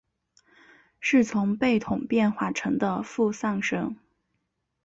[0.99, 3.97] 是从贝桶变化成的付丧神。